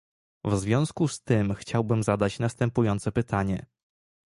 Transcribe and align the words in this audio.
W 0.45 0.57
związku 0.59 1.07
z 1.07 1.23
tym 1.23 1.53
chciałbym 1.55 2.03
zadać 2.03 2.39
następujące 2.39 3.11
pytanie 3.11 3.65